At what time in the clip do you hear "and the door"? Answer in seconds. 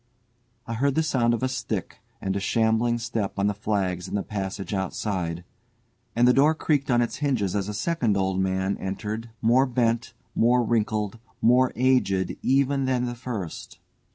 6.15-6.55